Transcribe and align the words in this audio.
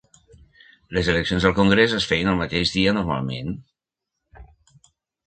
Les 0.97 1.09
eleccions 1.11 1.45
al 1.49 1.53
congrés 1.59 1.93
es 1.97 2.07
feien 2.11 2.31
el 2.31 2.39
mateix 2.39 2.71
dia 2.79 2.95
normalment. 2.99 3.53